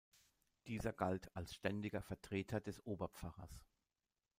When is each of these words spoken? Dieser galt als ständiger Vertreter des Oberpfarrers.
Dieser 0.65 0.93
galt 0.93 1.29
als 1.35 1.53
ständiger 1.53 2.01
Vertreter 2.01 2.59
des 2.59 2.83
Oberpfarrers. 2.87 3.63